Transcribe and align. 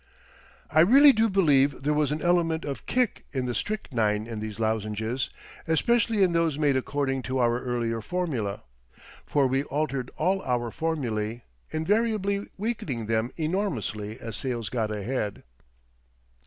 I 0.71 0.79
really 0.79 1.13
do 1.13 1.29
believe 1.29 1.83
there 1.83 1.93
was 1.93 2.11
an 2.11 2.23
element 2.23 2.65
of 2.65 2.87
"kick" 2.87 3.23
in 3.33 3.45
the 3.45 3.53
strychnine 3.53 4.25
in 4.25 4.39
these 4.39 4.59
lozenges, 4.59 5.29
especially 5.67 6.23
in 6.23 6.33
those 6.33 6.57
made 6.57 6.75
according 6.75 7.21
to 7.29 7.37
our 7.37 7.61
earlier 7.61 8.01
formula. 8.01 8.63
For 9.27 9.45
we 9.45 9.61
altered 9.65 10.09
all 10.17 10.41
our 10.41 10.71
formulae—invariably 10.71 12.47
weakening 12.57 13.05
them 13.05 13.29
enormously 13.37 14.19
as 14.19 14.35
sales 14.35 14.69
got 14.69 14.89
ahead. 14.89 15.43